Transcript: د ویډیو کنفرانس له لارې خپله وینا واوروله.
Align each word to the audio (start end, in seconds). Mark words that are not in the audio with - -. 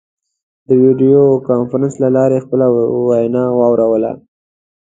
د 0.67 0.69
ویډیو 0.83 1.21
کنفرانس 1.47 1.93
له 2.03 2.09
لارې 2.17 2.43
خپله 2.45 2.65
وینا 3.07 3.43
واوروله. 3.59 4.11